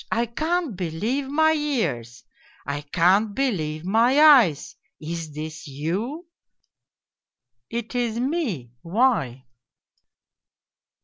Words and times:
I 0.11 0.25
can't 0.25 0.75
believe 0.75 1.27
my 1.27 1.53
ears, 1.53 2.23
I 2.65 2.81
can't 2.81 3.35
believe 3.35 3.85
my 3.85 4.19
eyes! 4.19 4.75
Is 4.99 5.31
this 5.31 5.67
you?'"' 5.67 6.25
It 7.69 7.93
is 7.93 8.19
me, 8.19 8.71
why 8.81 9.45